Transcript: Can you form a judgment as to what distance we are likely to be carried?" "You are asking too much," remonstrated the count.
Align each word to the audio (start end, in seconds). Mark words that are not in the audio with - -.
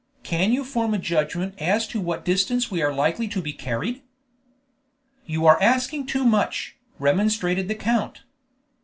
Can 0.23 0.51
you 0.51 0.63
form 0.63 0.95
a 0.95 0.97
judgment 0.97 1.53
as 1.59 1.87
to 1.89 2.01
what 2.01 2.25
distance 2.25 2.71
we 2.71 2.81
are 2.81 2.91
likely 2.91 3.27
to 3.27 3.39
be 3.39 3.53
carried?" 3.53 4.01
"You 5.27 5.45
are 5.45 5.61
asking 5.61 6.07
too 6.07 6.23
much," 6.25 6.75
remonstrated 6.97 7.67
the 7.67 7.75
count. 7.75 8.23